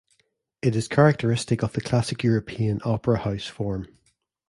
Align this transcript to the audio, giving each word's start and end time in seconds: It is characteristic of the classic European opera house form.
It 0.63 0.75
is 0.75 0.87
characteristic 0.87 1.61
of 1.61 1.73
the 1.73 1.81
classic 1.81 2.23
European 2.23 2.81
opera 2.83 3.19
house 3.19 3.45
form. 3.45 3.85